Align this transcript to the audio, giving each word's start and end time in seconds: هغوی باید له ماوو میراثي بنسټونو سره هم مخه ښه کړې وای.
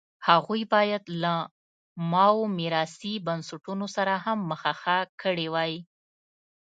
هغوی 0.27 0.61
باید 0.73 1.03
له 1.23 1.33
ماوو 2.11 2.51
میراثي 2.57 3.13
بنسټونو 3.27 3.85
سره 3.95 4.13
هم 4.25 4.39
مخه 4.51 4.71
ښه 4.81 4.97
کړې 5.21 5.47
وای. 5.53 5.73